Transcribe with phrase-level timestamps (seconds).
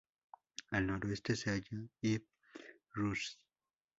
[0.77, 3.37] Al noroeste se halla Ibn-Rushd.